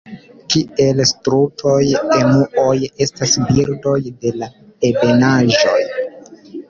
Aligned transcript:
Kiel 0.53 1.01
strutoj, 1.09 1.75
emuoj 2.15 2.73
estas 3.07 3.37
birdoj 3.51 3.95
de 4.25 4.33
la 4.41 4.49
ebenaĵoj. 4.91 5.79